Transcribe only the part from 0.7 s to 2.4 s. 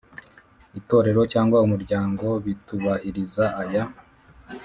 Itorero cyangwa umuryango